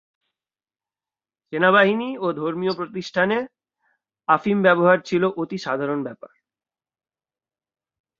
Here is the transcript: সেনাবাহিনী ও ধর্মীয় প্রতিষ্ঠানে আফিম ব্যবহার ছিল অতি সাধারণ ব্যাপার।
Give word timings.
সেনাবাহিনী 1.53 2.09
ও 2.17 2.27
ধর্মীয় 2.33 2.73
প্রতিষ্ঠানে 2.73 3.37
আফিম 4.29 4.57
ব্যবহার 4.61 4.97
ছিল 5.01 5.23
অতি 5.37 5.57
সাধারণ 5.57 5.99
ব্যাপার। 6.03 6.33